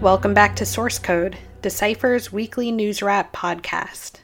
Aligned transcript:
Welcome 0.00 0.32
back 0.32 0.56
to 0.56 0.64
Source 0.64 0.98
Code, 0.98 1.36
Decipher's 1.60 2.32
weekly 2.32 2.72
news 2.72 3.02
wrap 3.02 3.32
podcast. 3.32 4.20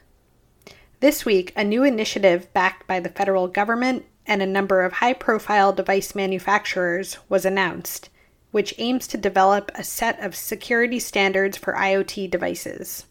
This 1.01 1.25
week, 1.25 1.53
a 1.57 1.63
new 1.63 1.83
initiative 1.85 2.51
backed 2.55 2.87
by 2.87 3.01
the 3.01 3.09
federal 3.09 3.49
government 3.49 4.05
and 4.27 4.41
a 4.41 4.47
number 4.47 4.83
of 4.83 4.95
high 4.95 5.13
profile 5.13 5.73
device 5.73 6.15
manufacturers 6.15 7.19
was 7.29 7.45
announced, 7.45 8.09
which 8.51 8.75
aims 8.79 9.07
to 9.09 9.19
develop 9.19 9.71
a 9.75 9.85
set 9.85 10.19
of 10.25 10.35
security 10.35 11.01
standards 11.01 11.59
for 11.59 11.75
IoT 11.75 12.31
devices. 12.31 13.07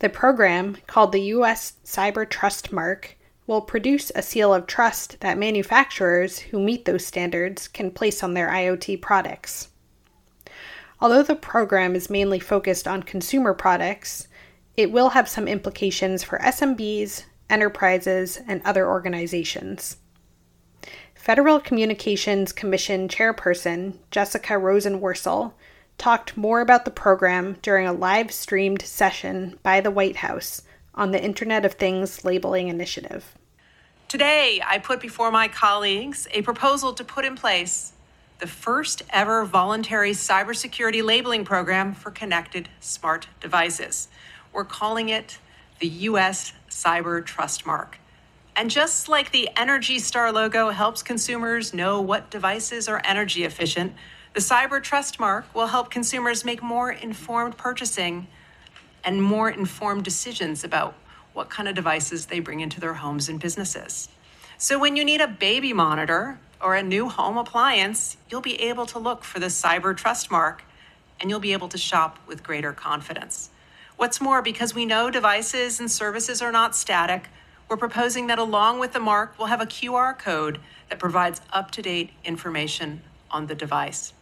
The 0.00 0.08
program, 0.08 0.78
called 0.86 1.12
the 1.12 1.20
U.S. 1.34 1.74
Cyber 1.84 2.28
Trust 2.28 2.72
Mark, 2.72 3.16
will 3.46 3.60
produce 3.60 4.10
a 4.14 4.22
seal 4.22 4.54
of 4.54 4.66
trust 4.66 5.20
that 5.20 5.36
manufacturers 5.36 6.38
who 6.38 6.58
meet 6.58 6.86
those 6.86 7.04
standards 7.04 7.68
can 7.68 7.90
place 7.90 8.22
on 8.22 8.32
their 8.32 8.48
IoT 8.48 9.02
products. 9.02 9.68
Although 11.00 11.22
the 11.22 11.34
program 11.34 11.94
is 11.94 12.08
mainly 12.08 12.38
focused 12.38 12.88
on 12.88 13.02
consumer 13.02 13.52
products, 13.52 14.26
it 14.74 14.90
will 14.90 15.10
have 15.10 15.28
some 15.28 15.46
implications 15.46 16.24
for 16.24 16.38
SMBs, 16.38 17.24
enterprises, 17.50 18.40
and 18.46 18.62
other 18.64 18.88
organizations. 18.88 19.98
Federal 21.14 21.60
Communications 21.60 22.52
Commission 22.52 23.06
Chairperson 23.06 23.98
Jessica 24.10 24.54
Rosenworcel 24.54 25.52
talked 26.00 26.34
more 26.34 26.62
about 26.62 26.86
the 26.86 26.90
program 26.90 27.58
during 27.60 27.86
a 27.86 27.92
live 27.92 28.32
streamed 28.32 28.80
session 28.80 29.58
by 29.62 29.82
the 29.82 29.90
White 29.90 30.16
House 30.16 30.62
on 30.94 31.10
the 31.10 31.22
Internet 31.22 31.66
of 31.66 31.74
Things 31.74 32.24
Labeling 32.24 32.68
Initiative. 32.68 33.34
Today, 34.08 34.62
I 34.66 34.78
put 34.78 34.98
before 34.98 35.30
my 35.30 35.46
colleagues 35.46 36.26
a 36.32 36.40
proposal 36.40 36.94
to 36.94 37.04
put 37.04 37.26
in 37.26 37.36
place 37.36 37.92
the 38.38 38.46
first 38.46 39.02
ever 39.10 39.44
voluntary 39.44 40.12
cybersecurity 40.12 41.04
labeling 41.04 41.44
program 41.44 41.92
for 41.92 42.10
connected 42.10 42.70
smart 42.80 43.26
devices. 43.38 44.08
We're 44.54 44.64
calling 44.64 45.10
it 45.10 45.36
the 45.80 45.88
U.S. 45.88 46.54
Cyber 46.70 47.22
Trust 47.22 47.66
Mark. 47.66 47.98
And 48.56 48.70
just 48.70 49.10
like 49.10 49.32
the 49.32 49.50
Energy 49.54 49.98
Star 49.98 50.32
logo 50.32 50.70
helps 50.70 51.02
consumers 51.02 51.74
know 51.74 52.00
what 52.00 52.30
devices 52.30 52.88
are 52.88 53.02
energy 53.04 53.44
efficient, 53.44 53.92
the 54.32 54.40
Cyber 54.40 54.80
Trust 54.80 55.18
Mark 55.18 55.52
will 55.54 55.66
help 55.66 55.90
consumers 55.90 56.44
make 56.44 56.62
more 56.62 56.92
informed 56.92 57.56
purchasing 57.56 58.28
and 59.02 59.20
more 59.20 59.50
informed 59.50 60.04
decisions 60.04 60.62
about 60.62 60.94
what 61.32 61.50
kind 61.50 61.68
of 61.68 61.74
devices 61.74 62.26
they 62.26 62.38
bring 62.38 62.60
into 62.60 62.78
their 62.78 62.94
homes 62.94 63.28
and 63.28 63.40
businesses. 63.40 64.08
So 64.56 64.78
when 64.78 64.94
you 64.94 65.04
need 65.04 65.20
a 65.20 65.26
baby 65.26 65.72
monitor 65.72 66.38
or 66.60 66.76
a 66.76 66.82
new 66.82 67.08
home 67.08 67.38
appliance, 67.38 68.18
you'll 68.30 68.40
be 68.40 68.60
able 68.60 68.86
to 68.86 69.00
look 69.00 69.24
for 69.24 69.40
the 69.40 69.46
Cyber 69.46 69.96
Trust 69.96 70.30
Mark 70.30 70.62
and 71.18 71.28
you'll 71.28 71.40
be 71.40 71.52
able 71.52 71.68
to 71.68 71.78
shop 71.78 72.18
with 72.28 72.44
greater 72.44 72.72
confidence. 72.72 73.50
What's 73.96 74.20
more, 74.20 74.42
because 74.42 74.74
we 74.74 74.86
know 74.86 75.10
devices 75.10 75.80
and 75.80 75.90
services 75.90 76.40
are 76.40 76.52
not 76.52 76.76
static, 76.76 77.28
we're 77.68 77.76
proposing 77.76 78.28
that 78.28 78.38
along 78.38 78.78
with 78.78 78.92
the 78.92 79.00
mark, 79.00 79.34
we'll 79.38 79.48
have 79.48 79.60
a 79.60 79.66
QR 79.66 80.16
code 80.16 80.60
that 80.88 80.98
provides 80.98 81.40
up 81.52 81.72
to 81.72 81.82
date 81.82 82.10
information 82.24 83.02
on 83.30 83.46
the 83.46 83.54
device. 83.54 84.12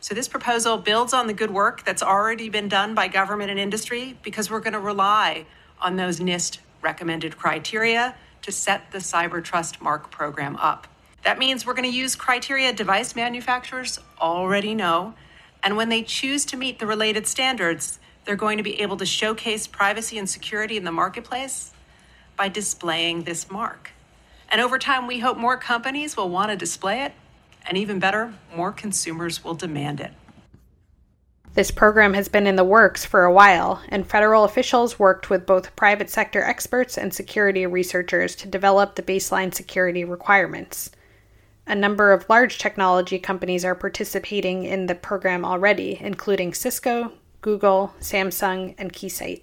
So, 0.00 0.14
this 0.14 0.28
proposal 0.28 0.78
builds 0.78 1.12
on 1.12 1.26
the 1.26 1.32
good 1.32 1.50
work 1.50 1.84
that's 1.84 2.02
already 2.02 2.48
been 2.48 2.68
done 2.68 2.94
by 2.94 3.08
government 3.08 3.50
and 3.50 3.58
industry 3.58 4.16
because 4.22 4.50
we're 4.50 4.60
going 4.60 4.74
to 4.74 4.80
rely 4.80 5.44
on 5.80 5.96
those 5.96 6.20
NIST 6.20 6.58
recommended 6.82 7.36
criteria 7.36 8.14
to 8.42 8.52
set 8.52 8.92
the 8.92 8.98
Cyber 8.98 9.42
Trust 9.42 9.82
Mark 9.82 10.10
program 10.10 10.56
up. 10.56 10.86
That 11.24 11.38
means 11.38 11.66
we're 11.66 11.74
going 11.74 11.90
to 11.90 11.96
use 11.96 12.14
criteria 12.14 12.72
device 12.72 13.16
manufacturers 13.16 13.98
already 14.20 14.74
know, 14.74 15.14
and 15.62 15.76
when 15.76 15.88
they 15.88 16.02
choose 16.02 16.44
to 16.46 16.56
meet 16.56 16.78
the 16.78 16.86
related 16.86 17.26
standards, 17.26 17.98
they're 18.24 18.36
going 18.36 18.58
to 18.58 18.62
be 18.62 18.80
able 18.80 18.96
to 18.98 19.06
showcase 19.06 19.66
privacy 19.66 20.16
and 20.16 20.30
security 20.30 20.76
in 20.76 20.84
the 20.84 20.92
marketplace 20.92 21.72
by 22.36 22.48
displaying 22.48 23.24
this 23.24 23.50
mark. 23.50 23.90
And 24.48 24.60
over 24.60 24.78
time, 24.78 25.06
we 25.06 25.18
hope 25.18 25.36
more 25.36 25.56
companies 25.56 26.16
will 26.16 26.30
want 26.30 26.50
to 26.50 26.56
display 26.56 27.02
it, 27.02 27.12
and 27.68 27.76
even 27.76 27.98
better, 27.98 28.32
more 28.56 28.72
consumers 28.72 29.44
will 29.44 29.54
demand 29.54 30.00
it. 30.00 30.12
This 31.54 31.70
program 31.70 32.14
has 32.14 32.28
been 32.28 32.46
in 32.46 32.56
the 32.56 32.64
works 32.64 33.04
for 33.04 33.24
a 33.24 33.32
while, 33.32 33.82
and 33.88 34.06
federal 34.06 34.44
officials 34.44 34.98
worked 34.98 35.28
with 35.28 35.44
both 35.46 35.74
private 35.76 36.08
sector 36.08 36.42
experts 36.42 36.96
and 36.96 37.12
security 37.12 37.66
researchers 37.66 38.34
to 38.36 38.48
develop 38.48 38.94
the 38.94 39.02
baseline 39.02 39.52
security 39.52 40.04
requirements. 40.04 40.90
A 41.66 41.74
number 41.74 42.12
of 42.12 42.28
large 42.30 42.58
technology 42.58 43.18
companies 43.18 43.64
are 43.64 43.74
participating 43.74 44.64
in 44.64 44.86
the 44.86 44.94
program 44.94 45.44
already, 45.44 45.98
including 46.00 46.54
Cisco, 46.54 47.12
Google, 47.42 47.92
Samsung, 48.00 48.74
and 48.78 48.92
Keysight. 48.92 49.42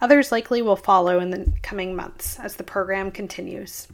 Others 0.00 0.32
likely 0.32 0.62
will 0.62 0.76
follow 0.76 1.20
in 1.20 1.30
the 1.30 1.52
coming 1.62 1.94
months 1.94 2.38
as 2.40 2.56
the 2.56 2.64
program 2.64 3.10
continues. 3.10 3.86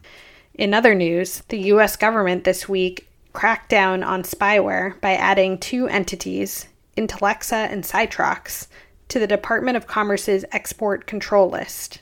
In 0.54 0.72
other 0.72 0.94
news, 0.94 1.41
the 1.49 1.59
US 1.72 1.97
government 1.97 2.44
this 2.44 2.69
week 2.69 3.09
cracked 3.34 3.69
down 3.69 4.03
on 4.03 4.22
spyware 4.22 4.99
by 5.03 5.12
adding 5.12 5.59
two 5.59 5.87
entities, 5.89 6.69
Intellexa 6.97 7.71
and 7.71 7.84
Cytrox, 7.84 8.69
to 9.09 9.19
the 9.19 9.27
Department 9.27 9.77
of 9.77 9.87
Commerce's 9.87 10.47
export 10.53 11.06
control 11.06 11.50
list. 11.50 12.00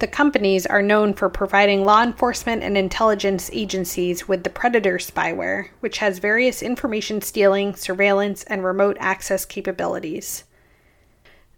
The 0.00 0.08
companies 0.08 0.66
are 0.66 0.82
known 0.82 1.14
for 1.14 1.28
providing 1.30 1.84
law 1.84 2.02
enforcement 2.02 2.64
and 2.64 2.76
intelligence 2.76 3.48
agencies 3.52 4.28
with 4.28 4.42
the 4.42 4.50
Predator 4.50 4.98
spyware, 4.98 5.68
which 5.80 5.98
has 5.98 6.18
various 6.18 6.62
information 6.62 7.22
stealing, 7.22 7.74
surveillance, 7.76 8.42
and 8.44 8.64
remote 8.64 8.96
access 8.98 9.44
capabilities. 9.44 10.44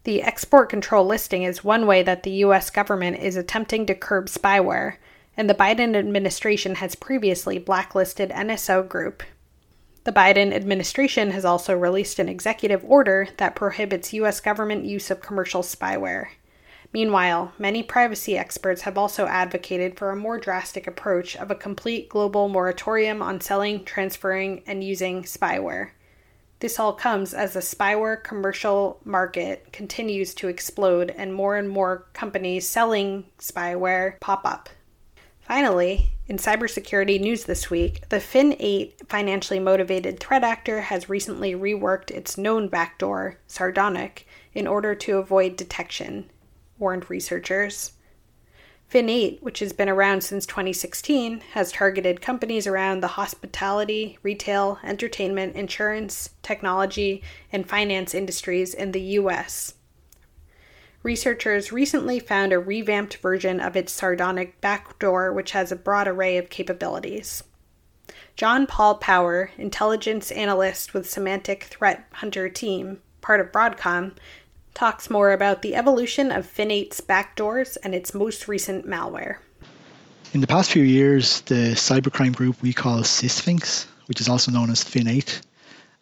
The 0.04 0.22
export 0.22 0.68
control 0.68 1.06
listing 1.06 1.42
is 1.42 1.64
one 1.64 1.86
way 1.86 2.03
that 2.03 2.22
the 2.22 2.30
US 2.44 2.68
government 2.68 3.18
is 3.18 3.36
attempting 3.36 3.86
to 3.86 3.94
curb 3.94 4.26
spyware, 4.26 4.98
and 5.36 5.50
the 5.50 5.54
Biden 5.54 5.94
administration 5.94 6.76
has 6.76 6.94
previously 6.94 7.58
blacklisted 7.58 8.30
NSO 8.30 8.88
Group. 8.88 9.22
The 10.04 10.12
Biden 10.12 10.52
administration 10.52 11.32
has 11.32 11.44
also 11.44 11.76
released 11.76 12.19
an 12.19 12.28
executive 12.28 12.84
order 12.84 13.28
that 13.38 13.56
prohibits 13.56 14.12
US 14.14 14.41
government 14.41 14.84
use 14.84 15.10
of 15.10 15.20
commercial 15.20 15.62
spyware. 15.62 16.28
Meanwhile, 16.92 17.52
many 17.58 17.82
privacy 17.82 18.38
experts 18.38 18.82
have 18.82 18.97
also 18.97 19.26
advocated 19.26 19.98
for 19.98 20.10
a 20.10 20.16
more 20.16 20.38
drastic 20.38 20.86
approach 20.86 21.36
of 21.36 21.50
a 21.50 21.56
complete 21.56 22.08
global 22.08 22.48
moratorium 22.48 23.20
on 23.20 23.41
selling, 23.41 23.84
transferring, 23.84 24.62
and 24.66 24.82
using 24.82 25.24
spyware. 25.24 25.91
This 26.60 26.78
all 26.78 26.94
comes 26.94 27.34
as 27.34 27.53
the 27.53 27.60
spyware 27.60 28.22
commercial 28.22 29.00
market 29.04 29.72
continues 29.72 30.34
to 30.36 30.48
explode 30.48 31.10
and 31.10 31.34
more 31.34 31.56
and 31.56 31.68
more 31.68 32.06
companies 32.14 32.66
selling 32.66 33.26
spyware 33.38 34.18
pop 34.20 34.47
up. 34.47 34.70
Finally, 35.46 36.10
in 36.26 36.38
cybersecurity 36.38 37.20
news 37.20 37.44
this 37.44 37.70
week, 37.70 38.08
the 38.08 38.16
Fin8 38.16 39.06
financially 39.08 39.60
motivated 39.60 40.18
threat 40.18 40.42
actor 40.42 40.80
has 40.80 41.08
recently 41.08 41.54
reworked 41.54 42.10
its 42.10 42.36
known 42.36 42.66
backdoor, 42.66 43.38
Sardonic, 43.46 44.26
in 44.54 44.66
order 44.66 44.92
to 44.96 45.18
avoid 45.18 45.54
detection, 45.54 46.28
warned 46.80 47.08
researchers. 47.08 47.92
Fin8, 48.92 49.40
which 49.40 49.60
has 49.60 49.72
been 49.72 49.88
around 49.88 50.24
since 50.24 50.46
2016, 50.46 51.38
has 51.52 51.70
targeted 51.70 52.20
companies 52.20 52.66
around 52.66 53.00
the 53.00 53.06
hospitality, 53.06 54.18
retail, 54.24 54.80
entertainment, 54.82 55.54
insurance, 55.54 56.30
technology, 56.42 57.22
and 57.52 57.68
finance 57.68 58.16
industries 58.16 58.74
in 58.74 58.90
the 58.90 59.00
US. 59.00 59.74
Researchers 61.06 61.70
recently 61.70 62.18
found 62.18 62.53
a 62.53 62.58
revamped 62.58 63.18
version 63.18 63.60
of 63.60 63.76
its 63.76 63.92
sardonic 63.92 64.60
backdoor, 64.60 65.32
which 65.32 65.53
has 65.53 65.70
a 65.70 65.76
broad 65.76 66.08
array 66.08 66.36
of 66.36 66.50
capabilities. 66.50 67.44
John 68.34 68.66
Paul 68.66 68.97
Power, 68.97 69.53
intelligence 69.56 70.32
analyst 70.32 70.94
with 70.94 71.08
Symantec 71.08 71.62
Threat 71.62 72.08
Hunter 72.14 72.48
team, 72.48 72.98
part 73.20 73.38
of 73.38 73.53
Broadcom, 73.53 74.16
talks 74.74 75.08
more 75.08 75.30
about 75.30 75.62
the 75.62 75.76
evolution 75.76 76.32
of 76.32 76.44
Fin8's 76.44 77.00
backdoors 77.00 77.76
and 77.84 77.94
its 77.94 78.12
most 78.12 78.48
recent 78.48 78.84
malware. 78.84 79.36
In 80.34 80.41
the 80.41 80.48
past 80.48 80.72
few 80.72 80.82
years, 80.82 81.42
the 81.42 81.76
cybercrime 81.76 82.34
group 82.34 82.60
we 82.60 82.72
call 82.72 83.02
Syssphinx, 83.02 83.86
which 84.06 84.20
is 84.20 84.28
also 84.28 84.50
known 84.50 84.70
as 84.70 84.82
Fin8, 84.82 85.41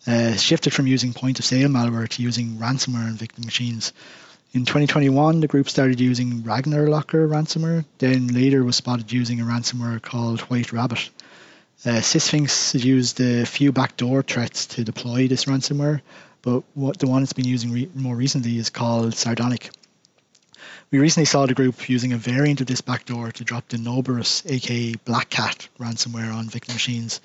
uh, 0.06 0.36
shifted 0.36 0.72
from 0.72 0.86
using 0.86 1.12
point 1.12 1.38
of 1.38 1.44
sale 1.44 1.68
malware 1.68 2.08
to 2.08 2.22
using 2.22 2.56
ransomware 2.56 3.06
and 3.06 3.18
victim 3.18 3.44
machines. 3.44 3.92
In 4.54 4.64
2021, 4.64 5.40
the 5.40 5.48
group 5.48 5.68
started 5.68 5.98
using 5.98 6.44
Ragnar 6.44 6.86
Locker 6.86 7.26
ransomware, 7.26 7.84
then 7.98 8.28
later 8.28 8.62
was 8.62 8.76
spotted 8.76 9.10
using 9.10 9.40
a 9.40 9.44
ransomware 9.44 10.00
called 10.00 10.42
White 10.42 10.72
Rabbit. 10.72 11.10
Uh, 11.84 11.98
Syssphinx 11.98 12.84
used 12.84 13.20
a 13.20 13.44
few 13.46 13.72
backdoor 13.72 14.22
threats 14.22 14.66
to 14.66 14.84
deploy 14.84 15.26
this 15.26 15.46
ransomware, 15.46 16.02
but 16.42 16.62
what 16.74 17.00
the 17.00 17.08
one 17.08 17.24
it's 17.24 17.32
been 17.32 17.44
using 17.44 17.72
re- 17.72 17.90
more 17.96 18.14
recently 18.14 18.56
is 18.56 18.70
called 18.70 19.12
Sardonic. 19.16 19.70
We 20.92 21.00
recently 21.00 21.26
saw 21.26 21.46
the 21.46 21.54
group 21.54 21.88
using 21.88 22.12
a 22.12 22.16
variant 22.16 22.60
of 22.60 22.68
this 22.68 22.80
backdoor 22.80 23.32
to 23.32 23.42
drop 23.42 23.66
the 23.66 23.76
Noberus, 23.76 24.48
aka 24.48 24.94
Black 25.04 25.30
Cat, 25.30 25.66
ransomware 25.80 26.32
on 26.32 26.48
victim 26.48 26.76
machines. 26.76 27.20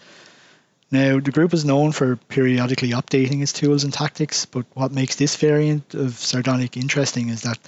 Now, 0.91 1.19
the 1.19 1.31
group 1.31 1.53
is 1.53 1.65
known 1.65 1.91
for 1.91 2.15
periodically 2.15 2.91
updating 2.91 3.43
its 3.43 3.53
tools 3.53 3.83
and 3.83 3.93
tactics, 3.93 4.45
but 4.45 4.65
what 4.73 4.91
makes 4.91 5.15
this 5.15 5.35
variant 5.35 5.93
of 5.93 6.17
Sardonic 6.17 6.77
interesting 6.77 7.29
is 7.29 7.43
that 7.43 7.59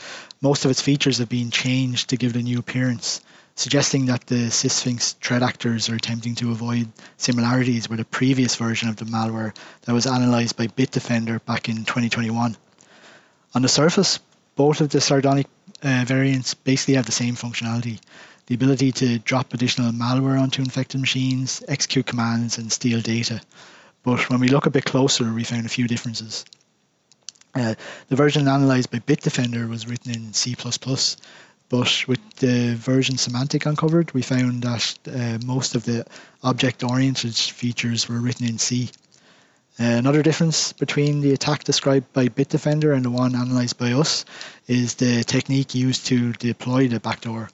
most 0.42 0.66
of 0.66 0.72
its 0.72 0.82
features 0.82 1.20
have 1.20 1.30
been 1.30 1.52
changed 1.52 2.10
to 2.10 2.18
give 2.18 2.36
it 2.36 2.40
a 2.40 2.44
new 2.44 2.58
appearance, 2.58 3.22
suggesting 3.54 4.08
that 4.08 4.26
the 4.26 4.50
Syssphinx 4.50 5.14
threat 5.22 5.44
actors 5.44 5.88
are 5.88 5.96
attempting 5.96 6.34
to 6.36 6.50
avoid 6.50 6.92
similarities 7.18 7.88
with 7.88 8.00
a 8.00 8.06
previous 8.06 8.56
version 8.56 8.90
of 8.90 8.96
the 8.96 9.06
malware 9.06 9.56
that 9.84 9.94
was 9.94 10.08
analysed 10.08 10.58
by 10.58 10.66
Bitdefender 10.66 11.46
back 11.46 11.70
in 11.70 11.86
2021. 11.86 12.58
On 13.54 13.62
the 13.62 13.70
surface, 13.70 14.20
both 14.56 14.82
of 14.82 14.90
the 14.90 15.00
Sardonic 15.00 15.46
uh, 15.84 16.04
variants 16.06 16.54
basically 16.54 16.96
have 16.96 17.06
the 17.06 17.12
same 17.12 17.36
functionality 17.36 18.00
the 18.52 18.56
ability 18.56 18.92
to 18.92 19.18
drop 19.20 19.54
additional 19.54 19.94
malware 19.94 20.38
onto 20.38 20.62
infected 20.62 21.00
machines, 21.00 21.64
execute 21.70 22.06
commands, 22.06 22.58
and 22.58 22.70
steal 22.70 23.00
data. 23.00 23.40
But 24.04 24.30
when 24.30 24.42
we 24.42 24.50
look 24.50 24.66
a 24.66 24.72
bit 24.72 24.84
closer, 24.84 25.32
we 25.32 25.46
found 25.46 25.66
a 25.66 25.70
few 25.70 25.88
differences. 25.88 26.44
Uh, 27.56 27.76
the 28.10 28.18
version 28.18 28.50
analyzed 28.50 28.92
by 28.92 29.00
Bitdefender 29.00 29.70
was 29.70 29.88
written 29.88 30.12
in 30.12 30.34
C++, 30.34 30.54
but 31.70 32.08
with 32.10 32.36
the 32.40 32.76
version 32.76 33.16
Symantec 33.16 33.66
uncovered, 33.66 34.14
we 34.14 34.22
found 34.22 34.64
that 34.64 34.98
uh, 35.08 35.38
most 35.46 35.74
of 35.74 35.86
the 35.86 36.06
object-oriented 36.44 37.36
features 37.36 38.10
were 38.10 38.20
written 38.20 38.48
in 38.48 38.58
C. 38.58 38.90
Uh, 39.80 39.84
another 39.84 40.22
difference 40.22 40.74
between 40.74 41.22
the 41.22 41.34
attack 41.34 41.64
described 41.64 42.12
by 42.14 42.28
Bitdefender 42.28 42.96
and 42.96 43.06
the 43.06 43.10
one 43.10 43.36
analyzed 43.36 43.78
by 43.78 43.94
us 43.94 44.26
is 44.68 44.96
the 44.96 45.24
technique 45.24 45.74
used 45.74 46.06
to 46.08 46.34
deploy 46.34 46.88
the 46.88 47.00
backdoor. 47.00 47.50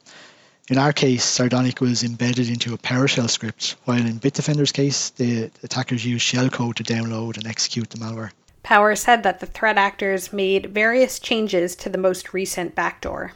In 0.70 0.78
our 0.78 0.92
case, 0.92 1.24
Sardonic 1.24 1.80
was 1.80 2.04
embedded 2.04 2.50
into 2.50 2.74
a 2.74 2.78
PowerShell 2.78 3.30
script, 3.30 3.76
while 3.86 4.06
in 4.06 4.20
Bitdefender's 4.20 4.74
case, 4.74 5.12
the 5.12 5.50
attackers 5.64 6.06
used 6.06 6.26
shellcode 6.26 6.76
to 6.76 6.84
download 6.84 7.38
and 7.38 7.48
execute 7.48 7.90
the 7.90 7.98
malware. 7.98 8.32
Power 8.64 8.96
said 8.96 9.24
that 9.24 9.40
the 9.40 9.46
threat 9.46 9.78
actors 9.78 10.34
made 10.34 10.74
various 10.74 11.20
changes 11.20 11.74
to 11.78 11.90
the 11.90 11.98
most 11.98 12.34
recent 12.34 12.76
backdoor. 12.76 13.32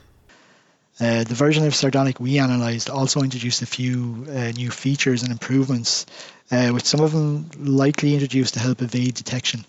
Uh, 0.99 1.23
the 1.23 1.33
version 1.33 1.65
of 1.65 1.73
Sardonic 1.73 2.19
we 2.19 2.38
analysed 2.38 2.89
also 2.89 3.21
introduced 3.21 3.61
a 3.61 3.65
few 3.65 4.25
uh, 4.29 4.51
new 4.51 4.69
features 4.69 5.23
and 5.23 5.31
improvements, 5.31 6.05
uh, 6.51 6.71
with 6.73 6.85
some 6.85 6.99
of 6.99 7.11
them 7.11 7.49
likely 7.57 8.13
introduced 8.13 8.53
to 8.55 8.59
help 8.59 8.81
evade 8.81 9.15
detection. 9.15 9.65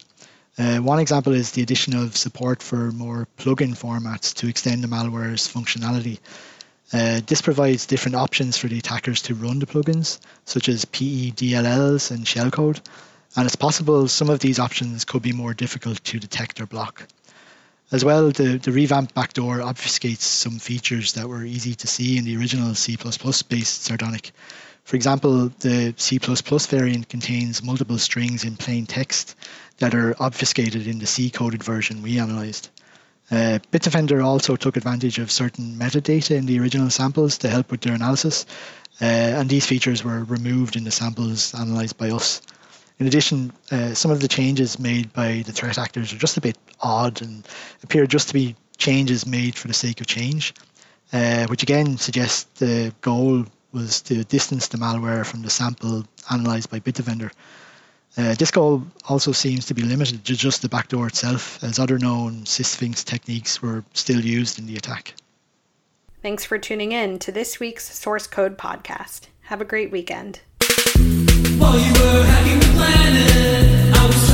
Uh, 0.59 0.79
one 0.79 0.99
example 0.99 1.33
is 1.33 1.53
the 1.53 1.63
addition 1.63 1.95
of 1.95 2.17
support 2.17 2.63
for 2.63 2.93
more 2.93 3.27
plugin 3.39 3.75
formats 3.75 4.35
to 4.35 4.49
extend 4.49 4.85
the 4.85 4.89
malware's 4.89 5.49
functionality. 5.49 6.19
Uh, 6.93 7.23
this 7.27 7.41
provides 7.41 7.87
different 7.87 8.17
options 8.17 8.59
for 8.59 8.69
the 8.69 8.79
attackers 8.79 9.23
to 9.23 9.35
run 9.35 9.59
the 9.59 9.67
plugins, 9.67 10.19
such 10.45 10.69
as 10.69 10.85
PEDLLs 10.85 12.11
and 12.11 12.27
shellcode, 12.27 12.81
and 13.35 13.47
it's 13.47 13.57
possible 13.57 14.09
some 14.09 14.29
of 14.29 14.41
these 14.41 14.59
options 14.59 15.07
could 15.07 15.23
be 15.23 15.33
more 15.33 15.55
difficult 15.55 16.05
to 16.05 16.19
detect 16.19 16.61
or 16.61 16.67
block. 16.67 17.09
As 17.93 18.07
well, 18.07 18.31
the, 18.31 18.57
the 18.57 18.73
revamped 18.73 19.15
backdoor 19.15 19.59
obfuscates 19.59 20.23
some 20.23 20.59
features 20.59 21.13
that 21.13 21.29
were 21.29 21.45
easy 21.45 21.75
to 21.75 21.87
see 21.87 22.17
in 22.17 22.25
the 22.25 22.39
original 22.39 22.75
C++ 22.75 22.97
based 22.97 23.83
Sardonic. 23.83 24.33
For 24.85 24.97
example, 24.97 25.53
the 25.61 25.93
C++ 25.99 26.19
variant 26.19 27.11
contains 27.11 27.63
multiple 27.63 27.99
strings 27.99 28.45
in 28.45 28.57
plain 28.57 28.87
text 28.87 29.37
that 29.77 29.95
are 29.95 30.17
obfuscated 30.19 30.87
in 30.87 31.01
the 31.01 31.07
C 31.07 31.29
coded 31.29 31.63
version 31.63 32.01
we 32.01 32.19
analysed. 32.19 32.71
Uh, 33.31 33.59
Bitdefender 33.71 34.25
also 34.25 34.57
took 34.57 34.79
advantage 34.79 35.19
of 35.19 35.31
certain 35.31 35.77
metadata 35.77 36.35
in 36.35 36.47
the 36.47 36.59
original 36.61 36.89
samples 36.89 37.37
to 37.39 37.49
help 37.51 37.71
with 37.71 37.83
their 37.83 37.95
analysis, 37.95 38.47
uh, 39.03 39.05
and 39.05 39.51
these 39.51 39.67
features 39.67 40.03
were 40.03 40.25
removed 40.25 40.77
in 40.77 40.85
the 40.85 40.91
samples 40.91 41.53
analysed 41.53 41.99
by 41.99 42.11
us. 42.11 42.41
In 43.03 43.09
addition, 43.09 43.53
uh, 43.73 43.95
some 43.95 44.13
of 44.13 44.21
the 44.21 44.29
changes 44.29 44.79
made 44.79 45.13
by 45.13 45.43
the 45.45 45.51
threat 45.51 45.77
actors 45.77 46.13
are 46.13 46.19
just 46.19 46.37
a 46.37 46.41
bit 46.41 46.57
odd 46.79 47.21
and 47.21 47.45
appear 47.83 48.07
just 48.07 48.29
to 48.29 48.35
be 48.35 48.55
changes 48.79 49.27
made 49.27 49.57
for 49.57 49.67
the 49.67 49.75
sake 49.75 50.01
of 50.01 50.07
change, 50.07 50.55
uh, 51.13 51.49
which 51.49 51.65
again 51.65 51.99
suggests 51.99 52.45
the 52.61 52.95
goal 53.01 53.45
was 53.73 54.03
to 54.03 54.23
distance 54.23 54.69
the 54.69 54.79
malware 54.79 55.27
from 55.27 55.43
the 55.43 55.51
sample 55.51 56.05
analysed 56.31 56.71
by 56.71 56.79
Bitdefender. 56.79 57.33
Uh, 58.17 58.37
this 58.37 58.53
goal 58.53 58.85
also 59.09 59.33
seems 59.33 59.67
to 59.67 59.75
be 59.75 59.83
limited 59.83 60.25
to 60.25 60.37
just 60.37 60.63
the 60.63 60.69
backdoor 60.69 61.09
itself, 61.09 61.61
as 61.65 61.81
other 61.81 61.99
known 61.99 62.45
Syssphinx 62.45 63.03
techniques 63.05 63.61
were 63.61 63.85
still 63.95 64.21
used 64.21 64.61
in 64.61 64.67
the 64.67 64.77
attack. 64.77 65.15
Thanks 66.23 66.45
for 66.45 66.57
tuning 66.57 66.93
in 66.93 67.19
to 67.19 67.33
this 67.33 67.59
week's 67.59 67.99
Source 67.99 68.29
Code 68.29 68.57
podcast. 68.57 69.23
Have 69.47 69.61
a 69.61 69.65
great 69.65 69.91
weekend. 69.91 70.39
While 71.63 71.79
you 71.79 71.93
were 71.93 72.25
hacking 72.25 72.59
the 72.59 72.71
planet, 72.77 73.97
I 73.97 74.07
was 74.09 74.32